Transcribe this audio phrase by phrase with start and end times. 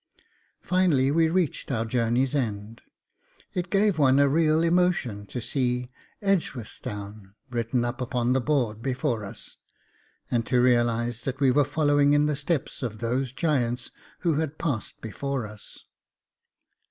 [0.63, 2.81] Finally we reached our journey's end.
[3.53, 5.91] It gave one a real emotion to see
[6.23, 9.57] EDGEWORTHSTOWN written up on the board before us,
[10.31, 13.91] and to realise that we were following in the steps of those giants
[14.21, 15.83] who had passed before us.